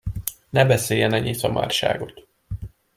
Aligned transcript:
Ne 0.49 0.65
beszéljen 0.65 1.13
ennyi 1.13 1.33
szamárságot! 1.33 2.27